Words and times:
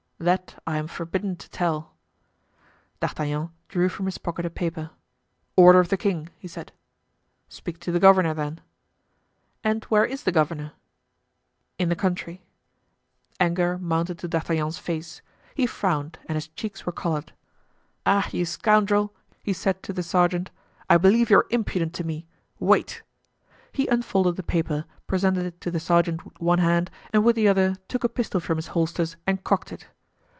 "That 0.21 0.61
I 0.67 0.77
am 0.77 0.85
forbidden 0.87 1.35
to 1.37 1.49
tell." 1.49 1.95
D'Artagnan 2.99 3.49
drew 3.69 3.89
from 3.89 4.05
his 4.05 4.19
pocket 4.19 4.45
a 4.45 4.51
paper. 4.51 4.91
"Order 5.55 5.79
of 5.79 5.89
the 5.89 5.97
king," 5.97 6.29
he 6.37 6.47
said. 6.47 6.71
"Speak 7.49 7.79
to 7.79 7.91
the 7.91 7.99
governor, 7.99 8.35
then." 8.35 8.61
"And 9.63 9.83
where 9.85 10.05
is 10.05 10.21
the 10.21 10.31
governor?" 10.31 10.73
"In 11.79 11.89
the 11.89 11.95
country." 11.95 12.43
Anger 13.39 13.79
mounted 13.79 14.19
to 14.19 14.27
D'Artagnan's 14.27 14.77
face; 14.77 15.23
he 15.55 15.65
frowned 15.65 16.19
and 16.27 16.35
his 16.35 16.49
cheeks 16.49 16.85
were 16.85 16.91
colored. 16.91 17.33
"Ah, 18.05 18.29
you 18.31 18.45
scoundrel!" 18.45 19.15
he 19.41 19.53
said 19.53 19.81
to 19.81 19.91
the 19.91 20.03
sergeant, 20.03 20.51
"I 20.87 20.99
believe 20.99 21.31
you 21.31 21.37
are 21.37 21.47
impudent 21.49 21.95
to 21.95 22.03
me! 22.03 22.27
Wait!" 22.59 23.01
He 23.71 23.87
unfolded 23.87 24.35
the 24.35 24.43
paper, 24.43 24.85
presented 25.07 25.47
it 25.47 25.59
to 25.61 25.71
the 25.71 25.79
sergeant 25.79 26.23
with 26.25 26.39
one 26.39 26.59
hand 26.59 26.91
and 27.11 27.23
with 27.25 27.35
the 27.35 27.47
other 27.47 27.77
took 27.87 28.03
a 28.03 28.07
pistol 28.09 28.39
from 28.39 28.59
his 28.59 28.67
holsters 28.67 29.17
and 29.25 29.43
cocked 29.43 29.71
it. 29.71 29.87